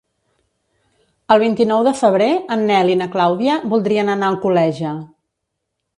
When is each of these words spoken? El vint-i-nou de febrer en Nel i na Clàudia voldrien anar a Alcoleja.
El 1.35 1.41
vint-i-nou 1.43 1.83
de 1.89 1.93
febrer 1.99 2.31
en 2.57 2.65
Nel 2.71 2.91
i 2.95 2.97
na 3.03 3.09
Clàudia 3.17 3.61
voldrien 3.75 4.11
anar 4.15 4.29
a 4.31 4.35
Alcoleja. 4.37 4.99